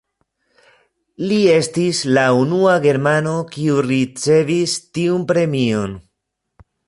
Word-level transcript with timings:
Li 1.31 1.35
estis 1.55 1.99
la 2.17 2.23
unua 2.45 2.73
germano, 2.87 3.35
kiu 3.55 3.77
ricevis 3.89 4.75
tiun 4.99 5.27
premion. 5.33 5.97